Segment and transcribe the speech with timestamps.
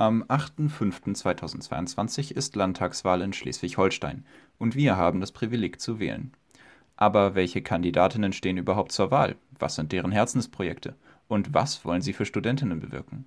[0.00, 4.24] Am 8.5.2022 ist Landtagswahl in Schleswig-Holstein
[4.56, 6.30] und wir haben das Privileg zu wählen.
[6.94, 9.34] Aber welche Kandidatinnen stehen überhaupt zur Wahl?
[9.58, 10.94] Was sind deren Herzensprojekte?
[11.26, 13.26] Und was wollen sie für Studentinnen bewirken?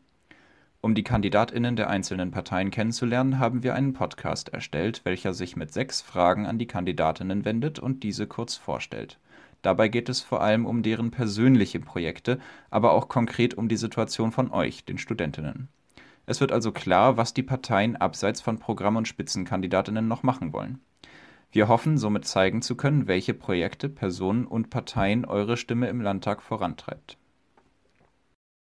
[0.79, 5.74] Um die Kandidatinnen der einzelnen Parteien kennenzulernen, haben wir einen Podcast erstellt, welcher sich mit
[5.74, 9.19] sechs Fragen an die Kandidatinnen wendet und diese kurz vorstellt.
[9.62, 14.31] Dabei geht es vor allem um deren persönliche Projekte, aber auch konkret um die Situation
[14.31, 15.67] von euch, den Studentinnen.
[16.32, 20.80] Es wird also klar, was die Parteien abseits von Programm und Spitzenkandidatinnen noch machen wollen.
[21.52, 26.41] Wir hoffen, somit zeigen zu können, welche Projekte, Personen und Parteien eure Stimme im Landtag
[26.41, 27.17] vorantreibt.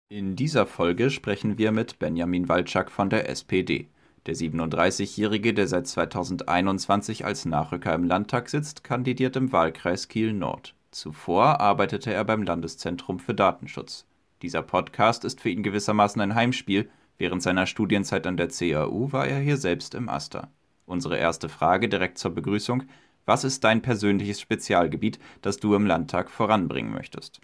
[0.07, 3.89] In dieser Folge sprechen wir mit Benjamin Walczak von der SPD.
[4.27, 10.73] Der 37-Jährige, der seit 2021 als Nachrücker im Landtag sitzt, kandidiert im Wahlkreis Kiel Nord.
[10.91, 14.05] Zuvor arbeitete er beim Landeszentrum für Datenschutz.
[14.41, 19.27] Dieser Podcast ist für ihn gewissermaßen ein Heimspiel, Während seiner Studienzeit an der CAU war
[19.27, 20.51] er hier selbst im Aster.
[20.85, 22.83] Unsere erste Frage direkt zur Begrüßung:
[23.25, 27.41] Was ist dein persönliches Spezialgebiet, das du im Landtag voranbringen möchtest?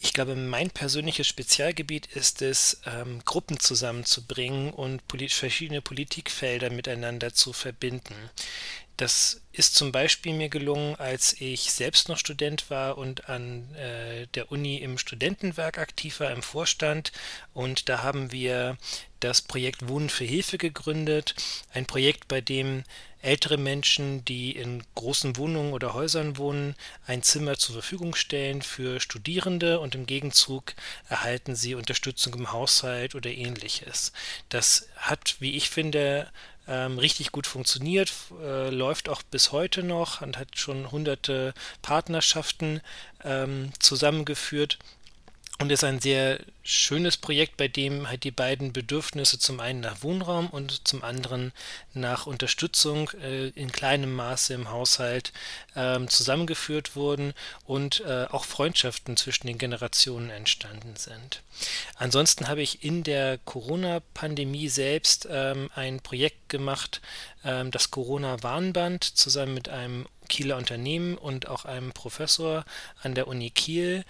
[0.00, 7.32] Ich glaube, mein persönliches Spezialgebiet ist es, ähm, Gruppen zusammenzubringen und polit verschiedene Politikfelder miteinander
[7.32, 8.14] zu verbinden.
[8.96, 14.26] Das ist zum Beispiel mir gelungen, als ich selbst noch Student war und an äh,
[14.34, 17.10] der Uni im Studentenwerk aktiv war, im Vorstand.
[17.52, 18.76] Und da haben wir
[19.18, 21.34] das Projekt Wohnen für Hilfe gegründet.
[21.72, 22.84] Ein Projekt, bei dem
[23.24, 26.74] ältere Menschen, die in großen Wohnungen oder Häusern wohnen,
[27.06, 30.74] ein Zimmer zur Verfügung stellen für Studierende und im Gegenzug
[31.08, 34.12] erhalten sie Unterstützung im Haushalt oder ähnliches.
[34.50, 36.30] Das hat, wie ich finde,
[36.68, 38.12] ähm, richtig gut funktioniert,
[38.42, 42.80] äh, läuft auch bis heute noch und hat schon hunderte Partnerschaften
[43.22, 44.78] ähm, zusammengeführt
[45.60, 50.02] und ist ein sehr schönes Projekt, bei dem halt die beiden Bedürfnisse zum einen nach
[50.02, 51.52] Wohnraum und zum anderen
[51.92, 55.32] nach Unterstützung äh, in kleinem Maße im Haushalt
[55.76, 57.34] ähm, zusammengeführt wurden
[57.66, 61.42] und äh, auch Freundschaften zwischen den Generationen entstanden sind.
[61.94, 67.00] Ansonsten habe ich in der Corona-Pandemie selbst ähm, ein Projekt gemacht,
[67.44, 72.64] ähm, das Corona-Warnband, zusammen mit einem Kieler Unternehmen und auch einem Professor
[73.02, 74.04] an der Uni Kiel,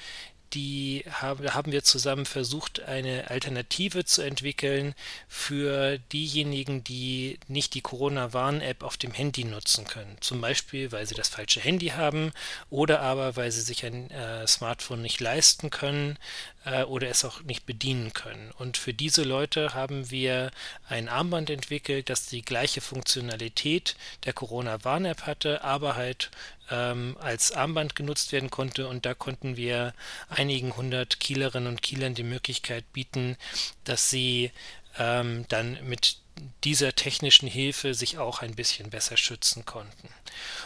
[0.54, 4.94] die haben, haben wir zusammen versucht, eine Alternative zu entwickeln
[5.28, 10.16] für diejenigen, die nicht die Corona-Warn-App auf dem Handy nutzen können.
[10.20, 12.32] Zum Beispiel, weil sie das falsche Handy haben
[12.70, 16.18] oder aber, weil sie sich ein äh, Smartphone nicht leisten können
[16.64, 18.50] äh, oder es auch nicht bedienen können.
[18.58, 20.50] Und für diese Leute haben wir
[20.88, 26.30] ein Armband entwickelt, das die gleiche Funktionalität der Corona-Warn-App hatte, aber halt
[26.70, 28.88] ähm, als Armband genutzt werden konnte.
[28.88, 29.94] Und da konnten wir
[30.28, 33.36] einigen hundert Kielerinnen und Kielern die Möglichkeit bieten,
[33.84, 34.50] dass sie
[34.98, 36.18] ähm, dann mit
[36.64, 40.08] dieser technischen Hilfe sich auch ein bisschen besser schützen konnten.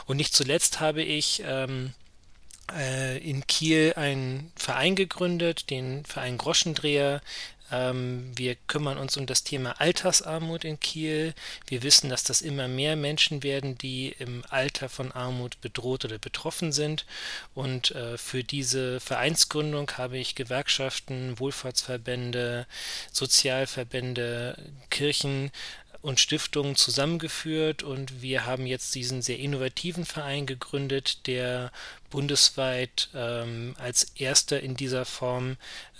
[0.06, 2.07] Und nicht zuletzt habe ich ähm, äh,
[3.18, 7.22] in Kiel einen Verein gegründet, den Verein Groschendreher.
[7.70, 11.34] Ähm, wir kümmern uns um das Thema Altersarmut in Kiel.
[11.66, 16.18] Wir wissen, dass das immer mehr Menschen werden, die im Alter von Armut bedroht oder
[16.18, 17.04] betroffen sind.
[17.54, 22.66] Und äh, für diese Vereinsgründung habe ich Gewerkschaften, Wohlfahrtsverbände,
[23.12, 24.56] Sozialverbände,
[24.90, 25.50] Kirchen
[26.00, 31.72] und Stiftungen zusammengeführt und wir haben jetzt diesen sehr innovativen Verein gegründet, der
[32.10, 35.56] bundesweit ähm, als erster in dieser Form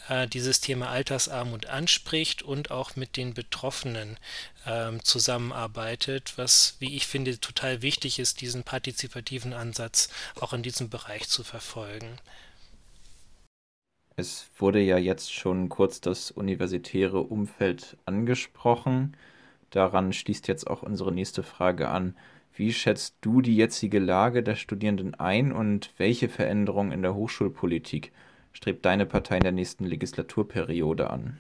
[0.09, 4.17] äh, dieses Thema Altersarmut anspricht und auch mit den Betroffenen
[4.67, 10.09] ähm, zusammenarbeitet, was, wie ich finde, total wichtig ist, diesen partizipativen Ansatz
[10.41, 12.19] auch in diesem Bereich zu verfolgen.
[14.17, 19.17] Es wurde ja jetzt schon kurz das universitäre Umfeld angesprochen.
[19.71, 22.17] Daran schließt jetzt auch unsere nächste Frage an.
[22.55, 28.13] Wie schätzt du die jetzige Lage der Studierenden ein und welche Veränderungen in der Hochschulpolitik
[28.53, 31.39] strebt deine Partei in der nächsten Legislaturperiode an?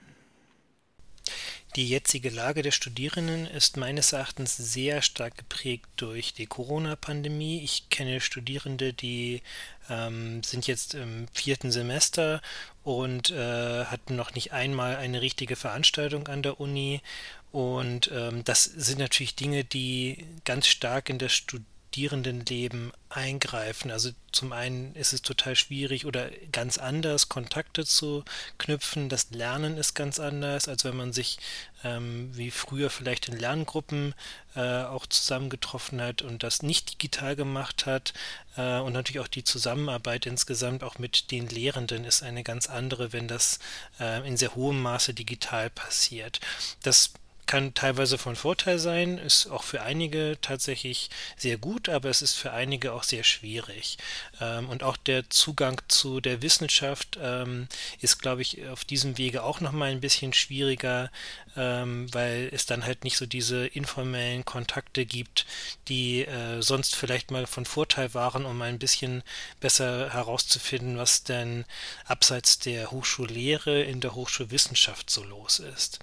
[1.76, 7.60] Die jetzige Lage der Studierenden ist meines Erachtens sehr stark geprägt durch die Corona-Pandemie.
[7.62, 9.42] Ich kenne Studierende, die
[9.90, 12.40] ähm, sind jetzt im vierten Semester
[12.84, 17.02] und äh, hatten noch nicht einmal eine richtige Veranstaltung an der Uni.
[17.50, 23.90] Und ähm, das sind natürlich Dinge, die ganz stark in Studierenden Studierendenleben eingreifen.
[23.90, 28.24] Also zum einen ist es total schwierig oder ganz anders, Kontakte zu
[28.58, 29.08] knüpfen.
[29.08, 31.38] Das Lernen ist ganz anders, als wenn man sich
[31.82, 34.14] ähm, wie früher vielleicht in Lerngruppen
[34.54, 38.12] äh, auch zusammengetroffen hat und das nicht digital gemacht hat.
[38.56, 43.14] Äh, und natürlich auch die Zusammenarbeit insgesamt auch mit den Lehrenden ist eine ganz andere,
[43.14, 43.60] wenn das
[43.98, 46.38] äh, in sehr hohem Maße digital passiert.
[46.82, 47.12] Das
[47.48, 52.34] kann teilweise von Vorteil sein, ist auch für einige tatsächlich sehr gut, aber es ist
[52.34, 53.96] für einige auch sehr schwierig.
[54.38, 57.66] Ähm, und auch der Zugang zu der Wissenschaft ähm,
[58.00, 61.10] ist, glaube ich, auf diesem Wege auch nochmal ein bisschen schwieriger,
[61.56, 65.46] ähm, weil es dann halt nicht so diese informellen Kontakte gibt,
[65.88, 69.22] die äh, sonst vielleicht mal von Vorteil waren, um ein bisschen
[69.58, 71.64] besser herauszufinden, was denn
[72.04, 75.98] abseits der Hochschullehre in der Hochschulwissenschaft so los ist.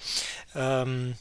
[0.55, 1.15] Ähm,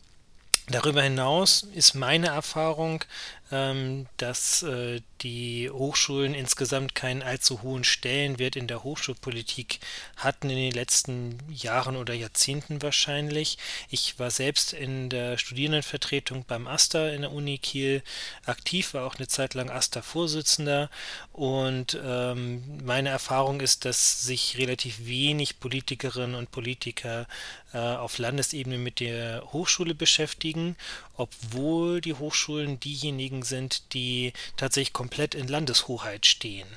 [0.68, 3.04] Darüber hinaus ist meine Erfahrung,
[3.50, 9.80] dass äh, die Hochschulen insgesamt keinen allzu hohen Stellenwert in der Hochschulpolitik
[10.16, 13.58] hatten in den letzten Jahren oder Jahrzehnten wahrscheinlich.
[13.90, 18.02] Ich war selbst in der Studierendenvertretung beim AStA in der Uni Kiel
[18.44, 20.90] aktiv, war auch eine Zeit lang AStA-Vorsitzender
[21.32, 27.26] und ähm, meine Erfahrung ist, dass sich relativ wenig Politikerinnen und Politiker
[27.72, 30.76] äh, auf Landesebene mit der Hochschule beschäftigen,
[31.16, 36.68] obwohl die Hochschulen diejenigen sind, die tatsächlich komplett in Landeshoheit stehen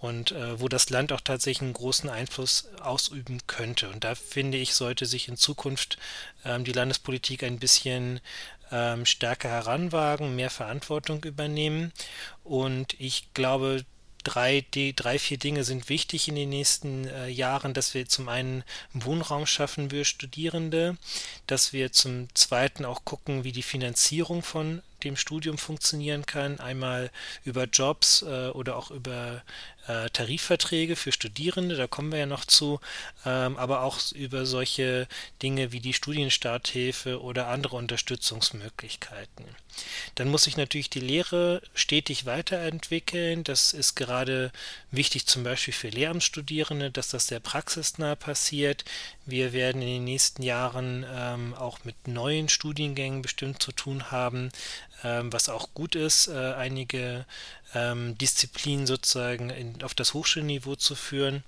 [0.00, 3.88] und äh, wo das Land auch tatsächlich einen großen Einfluss ausüben könnte.
[3.88, 5.98] Und da finde ich, sollte sich in Zukunft
[6.44, 8.20] ähm, die Landespolitik ein bisschen
[8.70, 11.92] ähm, stärker heranwagen, mehr Verantwortung übernehmen.
[12.44, 13.84] Und ich glaube,
[14.26, 18.28] drei, die, drei, vier Dinge sind wichtig in den nächsten äh, Jahren, dass wir zum
[18.28, 20.96] einen Wohnraum schaffen für Studierende,
[21.46, 27.10] dass wir zum zweiten auch gucken, wie die Finanzierung von dem Studium funktionieren kann, einmal
[27.44, 29.42] über Jobs äh, oder auch über
[29.86, 32.80] äh, Tarifverträge für Studierende, da kommen wir ja noch zu,
[33.24, 35.06] ähm, aber auch über solche
[35.42, 39.44] Dinge wie die Studienstarthilfe oder andere Unterstützungsmöglichkeiten.
[40.14, 43.44] Dann muss sich natürlich die Lehre stetig weiterentwickeln.
[43.44, 44.50] Das ist gerade
[44.90, 48.84] wichtig zum Beispiel für Lehramtsstudierende, dass das sehr praxisnah passiert.
[49.26, 54.50] Wir werden in den nächsten Jahren ähm, auch mit neuen Studiengängen bestimmt zu tun haben,
[55.04, 57.26] ähm, was auch gut ist, äh, einige
[57.74, 61.42] ähm, Disziplinen sozusagen in, auf das Hochschulniveau zu führen.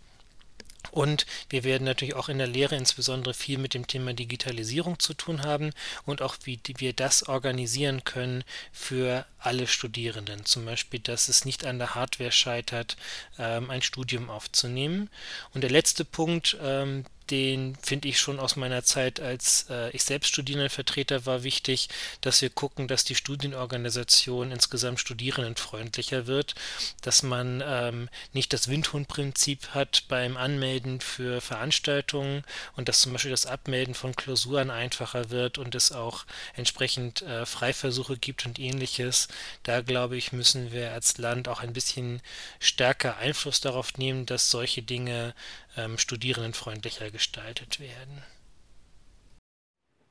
[0.90, 5.12] Und wir werden natürlich auch in der Lehre insbesondere viel mit dem Thema Digitalisierung zu
[5.12, 5.70] tun haben
[6.06, 10.44] und auch wie wir das organisieren können für alle Studierenden.
[10.44, 12.96] Zum Beispiel, dass es nicht an der Hardware scheitert,
[13.38, 15.10] ähm, ein Studium aufzunehmen.
[15.52, 20.04] Und der letzte Punkt, ähm, den finde ich schon aus meiner Zeit, als äh, ich
[20.04, 21.88] selbst Studierendenvertreter war, wichtig,
[22.20, 26.54] dass wir gucken, dass die Studienorganisation insgesamt studierendenfreundlicher wird,
[27.02, 32.44] dass man ähm, nicht das Windhundprinzip hat beim Anmelden für Veranstaltungen
[32.76, 36.24] und dass zum Beispiel das Abmelden von Klausuren einfacher wird und es auch
[36.54, 39.28] entsprechend äh, Freiversuche gibt und ähnliches.
[39.62, 42.20] Da glaube ich, müssen wir als Land auch ein bisschen
[42.60, 45.34] stärker Einfluss darauf nehmen, dass solche Dinge
[45.78, 48.22] ähm, studierendenfreundlicher gestaltet werden.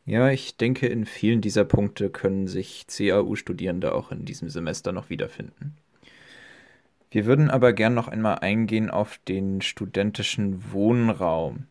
[0.06, 5.10] Ja, ich denke, in vielen dieser Punkte können sich CAU-Studierende auch in diesem Semester noch
[5.10, 5.76] wiederfinden.
[7.12, 11.68] Wir würden aber gern noch einmal eingehen auf den studentischen Wohnraum.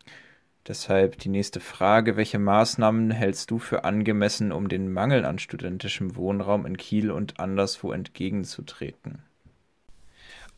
[0.67, 6.17] Deshalb die nächste Frage, welche Maßnahmen hältst du für angemessen, um den Mangel an studentischem
[6.17, 9.21] Wohnraum in Kiel und anderswo entgegenzutreten?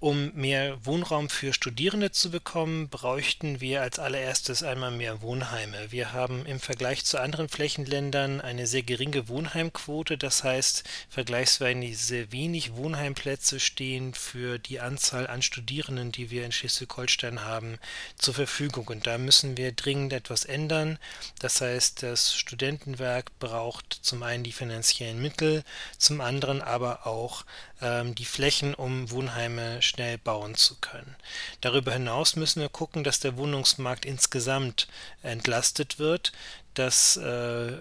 [0.00, 5.90] Um mehr Wohnraum für Studierende zu bekommen, bräuchten wir als allererstes einmal mehr Wohnheime.
[5.90, 12.76] Wir haben im Vergleich zu anderen Flächenländern eine sehr geringe Wohnheimquote, das heißt vergleichsweise wenig
[12.76, 17.80] Wohnheimplätze stehen für die Anzahl an Studierenden, die wir in Schleswig-Holstein haben,
[18.18, 18.86] zur Verfügung.
[18.86, 21.00] Und da müssen wir dringend etwas ändern.
[21.40, 25.64] Das heißt, das Studentenwerk braucht zum einen die finanziellen Mittel,
[25.98, 27.44] zum anderen aber auch
[27.80, 31.16] ähm, die Flächen, um Wohnheime schnell bauen zu können.
[31.60, 34.86] Darüber hinaus müssen wir gucken, dass der Wohnungsmarkt insgesamt
[35.22, 36.32] entlastet wird.
[36.74, 37.72] Das äh,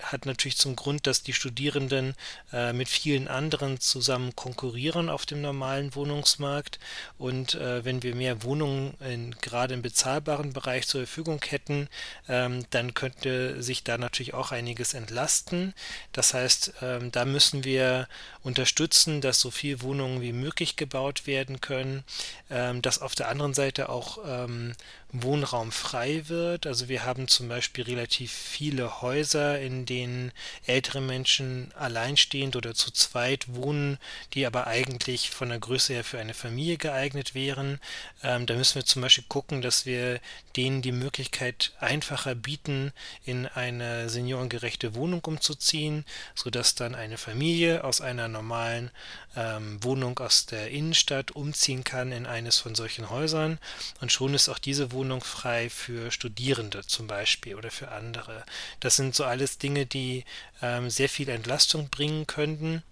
[0.00, 2.14] hat natürlich zum Grund, dass die Studierenden
[2.52, 6.78] äh, mit vielen anderen zusammen konkurrieren auf dem normalen Wohnungsmarkt.
[7.18, 11.88] Und äh, wenn wir mehr Wohnungen in, gerade im bezahlbaren Bereich zur Verfügung hätten,
[12.28, 15.74] ähm, dann könnte sich da natürlich auch einiges entlasten.
[16.12, 18.08] Das heißt, ähm, da müssen wir
[18.42, 22.04] unterstützen, dass so viele Wohnungen wie möglich gebaut werden können,
[22.50, 24.74] ähm, dass auf der anderen Seite auch ähm,
[25.14, 26.66] Wohnraum frei wird.
[26.66, 30.32] Also wir haben zum Beispiel relativ viele Häuser, in denen
[30.66, 33.98] ältere Menschen alleinstehend oder zu zweit wohnen,
[34.32, 37.80] die aber eigentlich von der Größe her für eine Familie geeignet wären.
[38.24, 40.20] Ähm, da müssen wir zum Beispiel gucken, dass wir
[40.56, 42.92] denen die Möglichkeit einfacher bieten,
[43.24, 46.04] in eine seniorengerechte Wohnung umzuziehen,
[46.34, 48.90] sodass dann eine Familie aus einer normalen
[49.36, 53.58] ähm, Wohnung aus der Innenstadt umziehen kann in eines von solchen Häusern.
[54.00, 58.42] Und schon ist auch diese Wohnung Wohnung frei für Studierende zum Beispiel oder für andere.
[58.80, 60.24] Das sind so alles Dinge, die
[60.62, 62.82] ähm, sehr viel Entlastung bringen könnten.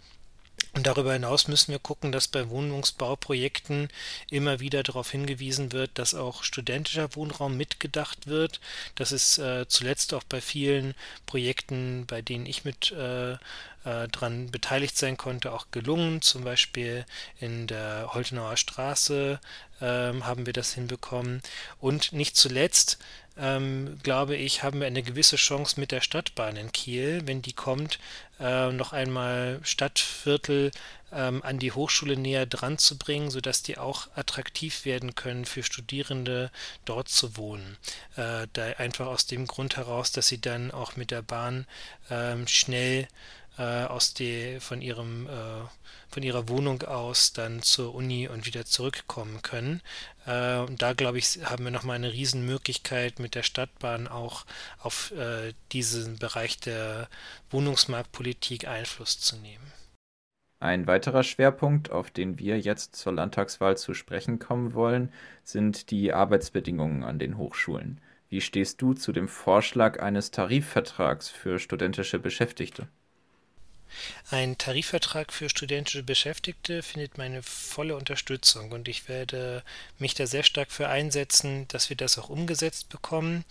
[0.75, 3.89] Und darüber hinaus müssen wir gucken, dass bei Wohnungsbauprojekten
[4.31, 8.61] immer wieder darauf hingewiesen wird, dass auch studentischer Wohnraum mitgedacht wird.
[8.95, 13.37] Das ist äh, zuletzt auch bei vielen Projekten, bei denen ich mit äh,
[13.85, 16.23] äh, dran beteiligt sein konnte, auch gelungen.
[16.23, 17.05] Zum Beispiel
[17.41, 19.41] in der Holtenauer Straße
[19.81, 21.43] ähm, haben wir das hinbekommen.
[21.81, 22.99] Und nicht zuletzt
[23.37, 27.55] ähm, glaube ich, haben wir eine gewisse Chance mit der Stadtbahn in Kiel, wenn die
[27.55, 27.99] kommt,
[28.39, 30.71] äh, noch einmal Stadtviertel
[31.13, 35.63] ähm, an die Hochschule näher dran zu bringen, sodass die auch attraktiv werden können für
[35.63, 36.51] Studierende
[36.85, 37.79] dort zu wohnen.
[38.17, 41.67] Äh, da einfach aus dem Grund heraus, dass sie dann auch mit der Bahn
[42.11, 43.09] ähm, schnell
[43.59, 45.67] äh, aus die, von, ihrem, äh,
[46.09, 49.81] von ihrer Wohnung aus dann zur Uni und wieder zurückkommen können.
[50.27, 54.45] Äh, und da, glaube ich, haben wir nochmal eine Riesenmöglichkeit mit der Stadtbahn auch
[54.79, 57.09] auf äh, diesen Bereich der
[57.51, 59.73] Wohnungsmarktpolitik Einfluss zu nehmen.
[60.61, 66.13] Ein weiterer Schwerpunkt, auf den wir jetzt zur Landtagswahl zu sprechen kommen wollen, sind die
[66.13, 68.01] Arbeitsbedingungen an den Hochschulen.
[68.29, 72.87] Wie stehst du zu dem Vorschlag eines Tarifvertrags für studentische Beschäftigte?
[74.31, 79.63] Ein Tarifvertrag für studentische Beschäftigte findet meine volle Unterstützung und ich werde
[79.99, 83.45] mich da sehr stark für einsetzen, dass wir das auch umgesetzt bekommen.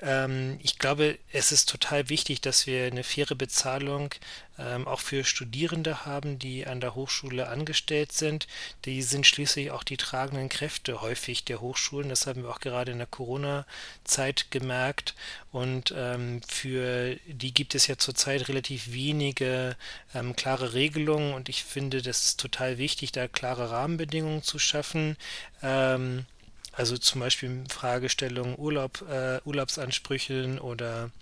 [0.00, 4.10] Ähm, ich glaube, es ist total wichtig, dass wir eine faire Bezahlung
[4.58, 8.46] ähm, auch für Studierende haben, die an der Hochschule angestellt sind.
[8.84, 12.08] Die sind schließlich auch die tragenden Kräfte häufig der Hochschulen.
[12.08, 15.14] Das haben wir auch gerade in der Corona-Zeit gemerkt.
[15.54, 19.76] Und ähm, für die gibt es ja zurzeit relativ wenige
[20.12, 21.32] ähm, klare Regelungen.
[21.32, 25.16] Und ich finde, das ist total wichtig, da klare Rahmenbedingungen zu schaffen.
[25.62, 26.26] Ähm,
[26.72, 31.12] also zum Beispiel Fragestellungen Urlaub, äh, Urlaubsansprüchen oder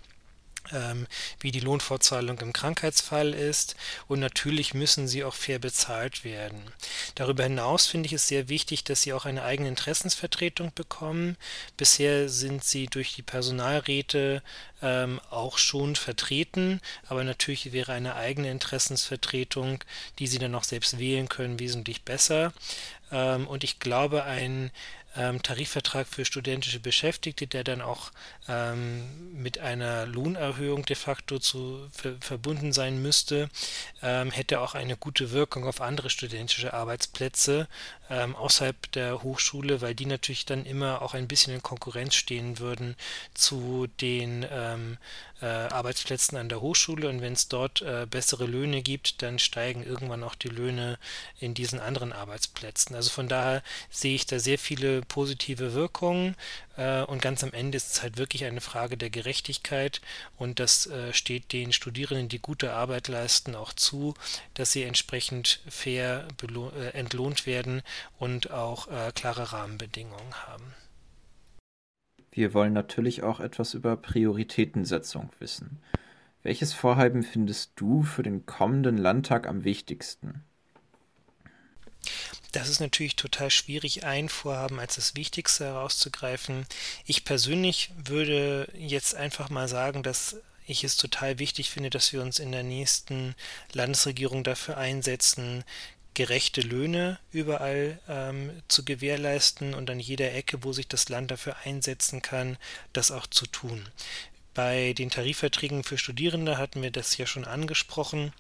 [1.41, 3.77] wie die Lohnfortzahlung im Krankheitsfall ist
[4.09, 6.63] und natürlich müssen sie auch fair bezahlt werden.
[7.15, 11.37] Darüber hinaus finde ich es sehr wichtig, dass sie auch eine eigene Interessensvertretung bekommen.
[11.77, 14.43] Bisher sind sie durch die Personalräte
[14.83, 19.83] ähm, auch schon vertreten, aber natürlich wäre eine eigene Interessensvertretung,
[20.19, 22.53] die sie dann auch selbst wählen können, wesentlich besser.
[23.11, 24.71] Ähm, und ich glaube, ein
[25.17, 28.11] ähm, Tarifvertrag für studentische Beschäftigte, der dann auch
[28.49, 33.51] ähm, mit einer Lohnerhöhung de facto zu, ver, verbunden sein müsste,
[34.03, 37.69] ähm, hätte auch eine gute Wirkung auf andere studentische Arbeitsplätze
[38.11, 42.59] ähm, außerhalb der Hochschule, weil die natürlich dann immer auch ein bisschen in Konkurrenz stehen
[42.59, 42.97] würden
[43.35, 44.99] zu den ähm,
[45.43, 49.85] äh, Arbeitsplätzen an der Hochschule und wenn es dort äh, bessere Löhne gibt, dann steigen
[49.85, 50.99] irgendwann auch die Löhne
[51.41, 52.95] in diesen anderen Arbeitsplätzen.
[52.95, 56.37] Also von daher sehe ich da sehr viele positive Wirkungen
[56.77, 60.01] äh, und ganz am Ende ist es halt wirklich eine Frage der Gerechtigkeit
[60.39, 64.15] und das äh, steht den Studierenden, die gute Arbeit leisten, auch zu,
[64.55, 67.83] dass sie entsprechend fair äh, entlohnt werden
[68.19, 70.75] und auch klare Rahmenbedingungen haben.
[72.33, 75.79] Wir wollen natürlich auch etwas über Prioritätensetzung wissen.
[76.43, 80.43] Welches Vorhaben findest du für den kommenden Landtag am wichtigsten?
[82.53, 86.67] Das ist natürlich total schwierig, ein Vorhaben als das Wichtigste herauszugreifen.
[87.07, 90.37] Ich persönlich würde jetzt einfach mal sagen, dass
[90.67, 93.35] ich es total wichtig finde, dass wir uns in der nächsten
[93.73, 95.65] Landesregierung dafür einsetzen,
[96.15, 101.57] gerechte Löhne überall ähm, zu gewährleisten und an jeder Ecke, wo sich das Land dafür
[101.65, 102.59] einsetzen kann,
[102.93, 103.89] das auch zu tun.
[104.55, 108.33] Bei den Tarifverträgen für Studierende hatten wir das ja schon angesprochen.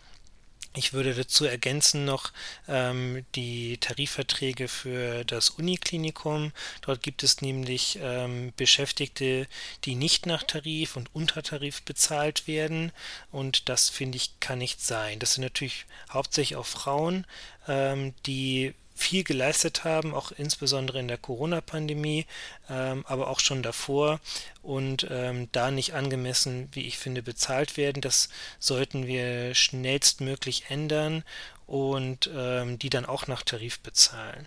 [0.75, 2.33] Ich würde dazu ergänzen noch
[2.67, 6.53] ähm, die Tarifverträge für das Uniklinikum.
[6.81, 9.47] Dort gibt es nämlich ähm, Beschäftigte,
[9.85, 12.91] die nicht nach Tarif und unter Tarif bezahlt werden.
[13.31, 15.19] Und das finde ich kann nicht sein.
[15.19, 17.27] Das sind natürlich hauptsächlich auch Frauen,
[17.69, 22.27] ähm, die viel geleistet haben, auch insbesondere in der Corona-Pandemie,
[22.71, 24.21] ähm, aber auch schon davor
[24.63, 28.01] und ähm, da nicht angemessen, wie ich finde, bezahlt werden.
[28.01, 28.29] Das
[28.59, 31.25] sollten wir schnellstmöglich ändern
[31.67, 34.47] und ähm, die dann auch nach Tarif bezahlen.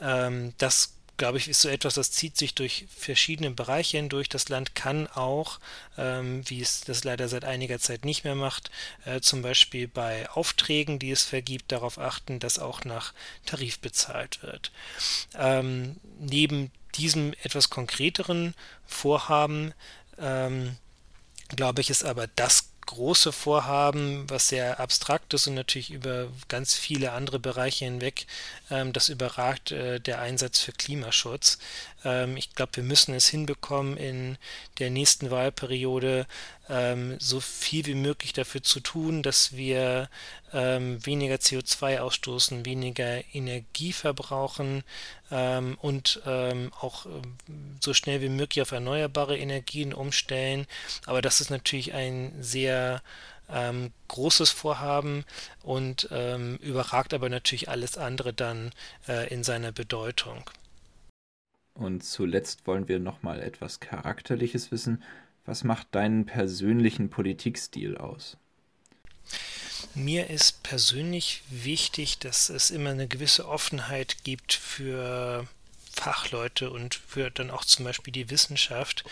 [0.00, 4.28] Ähm, das glaube ich, ist so etwas, das zieht sich durch verschiedene Bereiche hindurch.
[4.28, 5.60] Das Land kann auch,
[5.96, 8.70] ähm, wie es das leider seit einiger Zeit nicht mehr macht,
[9.04, 13.12] äh, zum Beispiel bei Aufträgen, die es vergibt, darauf achten, dass auch nach
[13.46, 14.72] Tarif bezahlt wird.
[15.36, 18.54] Ähm, neben diesem etwas konkreteren
[18.86, 19.74] Vorhaben
[20.18, 20.76] ähm,
[21.48, 26.74] glaube ich, ist aber das große Vorhaben, was sehr abstrakt ist und natürlich über ganz
[26.74, 28.26] viele andere Bereiche hinweg,
[28.70, 31.58] ähm, das überragt äh, der Einsatz für Klimaschutz.
[32.04, 34.38] Ähm, ich glaube, wir müssen es hinbekommen, in
[34.78, 36.26] der nächsten Wahlperiode
[36.68, 40.08] ähm, so viel wie möglich dafür zu tun, dass wir
[40.52, 44.84] ähm, weniger CO2 ausstoßen, weniger Energie verbrauchen
[45.80, 47.06] und auch
[47.80, 50.66] so schnell wie möglich auf erneuerbare Energien umstellen.
[51.06, 53.02] Aber das ist natürlich ein sehr
[53.50, 55.24] ähm, großes Vorhaben
[55.62, 58.72] und ähm, überragt aber natürlich alles andere dann
[59.08, 60.44] äh, in seiner Bedeutung.
[61.74, 65.02] Und zuletzt wollen wir nochmal etwas Charakterliches wissen.
[65.44, 68.36] Was macht deinen persönlichen Politikstil aus?
[69.94, 75.46] Mir ist persönlich wichtig, dass es immer eine gewisse Offenheit gibt für
[75.92, 79.04] Fachleute und für dann auch zum Beispiel die Wissenschaft,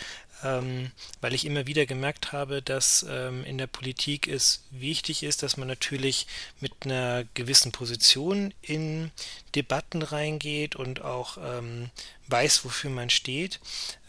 [0.42, 5.56] weil ich immer wieder gemerkt habe, dass ähm, in der Politik es wichtig ist, dass
[5.56, 6.26] man natürlich
[6.60, 9.10] mit einer gewissen Position in
[9.54, 11.90] Debatten reingeht und auch ähm,
[12.28, 13.60] weiß, wofür man steht.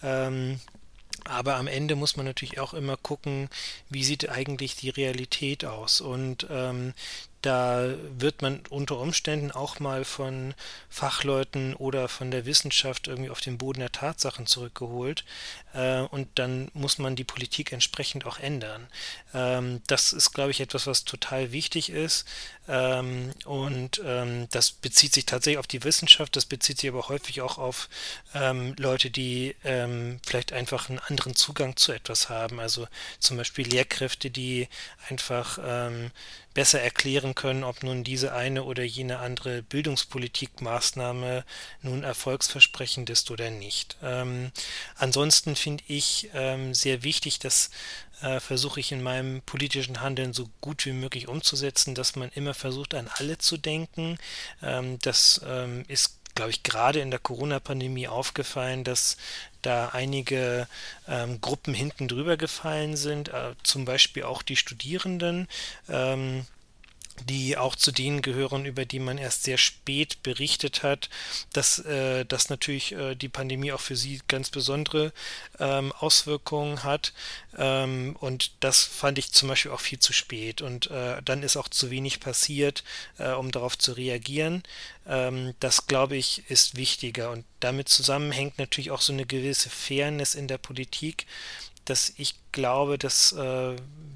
[0.01, 0.59] Ähm,
[1.25, 3.49] aber am Ende muss man natürlich auch immer gucken,
[3.89, 6.01] wie sieht eigentlich die Realität aus.
[6.01, 6.93] Und ähm,
[7.43, 10.55] da wird man unter Umständen auch mal von
[10.89, 15.25] Fachleuten oder von der Wissenschaft irgendwie auf den Boden der Tatsachen zurückgeholt.
[15.73, 18.87] Äh, und dann muss man die Politik entsprechend auch ändern.
[19.33, 22.25] Ähm, das ist, glaube ich, etwas, was total wichtig ist.
[22.69, 27.41] Ähm, und ähm, das bezieht sich tatsächlich auf die Wissenschaft, das bezieht sich aber häufig
[27.41, 27.89] auch auf
[28.33, 32.61] ähm, Leute, die ähm, vielleicht einfach einen anderen Zugang zu etwas haben.
[32.61, 32.87] Also
[33.19, 34.69] zum Beispiel Lehrkräfte, die
[35.09, 36.11] einfach ähm,
[36.53, 41.43] besser erklären können, ob nun diese eine oder jene andere Bildungspolitikmaßnahme
[41.81, 43.97] nun erfolgsversprechend ist oder nicht.
[44.03, 44.51] Ähm,
[44.95, 47.69] ansonsten finde ich ähm, sehr wichtig, dass
[48.21, 52.53] äh, versuche ich in meinem politischen Handeln so gut wie möglich umzusetzen, dass man immer
[52.53, 54.17] versucht, an alle zu denken.
[54.61, 59.17] Ähm, das ähm, ist glaube ich, gerade in der Corona-Pandemie aufgefallen, dass
[59.61, 60.67] da einige
[61.07, 65.47] ähm, Gruppen hinten drüber gefallen sind, äh, zum Beispiel auch die Studierenden.
[65.89, 66.45] Ähm,
[67.27, 71.09] die auch zu denen gehören, über die man erst sehr spät berichtet hat,
[71.53, 75.13] dass, äh, dass natürlich äh, die Pandemie auch für sie ganz besondere
[75.59, 77.13] ähm, Auswirkungen hat.
[77.57, 80.61] Ähm, und das fand ich zum Beispiel auch viel zu spät.
[80.61, 82.83] Und äh, dann ist auch zu wenig passiert,
[83.19, 84.63] äh, um darauf zu reagieren.
[85.07, 87.31] Ähm, das, glaube ich, ist wichtiger.
[87.31, 91.27] Und damit zusammenhängt natürlich auch so eine gewisse Fairness in der Politik,
[91.85, 93.75] dass ich glaube, dass äh,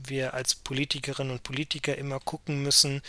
[0.10, 3.02] wir als Politikerinnen und Politiker immer gucken müssen,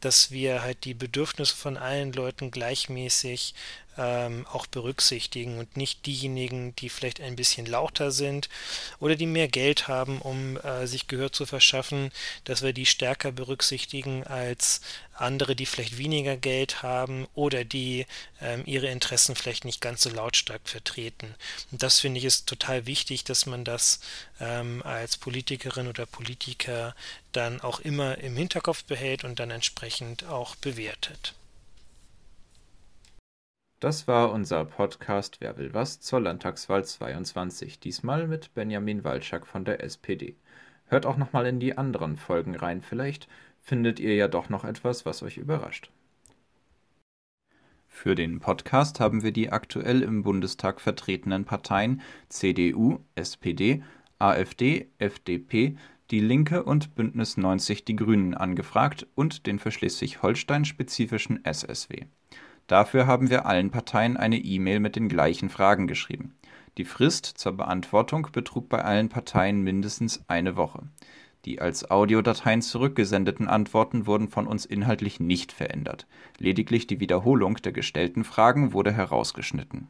[0.00, 3.54] dass wir halt die Bedürfnisse von allen Leuten gleichmäßig
[3.96, 8.48] ähm, auch berücksichtigen und nicht diejenigen, die vielleicht ein bisschen lauter sind
[9.00, 12.10] oder die mehr Geld haben, um äh, sich Gehör zu verschaffen,
[12.44, 14.80] dass wir die stärker berücksichtigen als
[15.16, 18.06] andere, die vielleicht weniger Geld haben oder die
[18.40, 21.34] ähm, ihre Interessen vielleicht nicht ganz so lautstark vertreten.
[21.70, 24.00] Und das finde ich ist total wichtig, dass man das
[24.40, 26.94] ähm, als Politikerin oder Politiker
[27.32, 31.34] dann auch immer im Hinterkopf behält und dann entsprechend auch bewertet.
[33.84, 39.66] Das war unser Podcast Wer will was zur Landtagswahl 22, diesmal mit Benjamin Walczak von
[39.66, 40.36] der SPD.
[40.86, 43.28] Hört auch nochmal in die anderen Folgen rein, vielleicht
[43.60, 45.90] findet ihr ja doch noch etwas, was euch überrascht.
[47.86, 53.82] Für den Podcast haben wir die aktuell im Bundestag vertretenen Parteien CDU, SPD,
[54.18, 55.76] AfD, FDP,
[56.10, 62.06] Die Linke und Bündnis 90 Die Grünen angefragt und den für Schleswig-Holstein spezifischen SSW.
[62.66, 66.34] Dafür haben wir allen Parteien eine E-Mail mit den gleichen Fragen geschrieben.
[66.78, 70.82] Die Frist zur Beantwortung betrug bei allen Parteien mindestens eine Woche.
[71.44, 76.06] Die als Audiodateien zurückgesendeten Antworten wurden von uns inhaltlich nicht verändert.
[76.38, 79.88] Lediglich die Wiederholung der gestellten Fragen wurde herausgeschnitten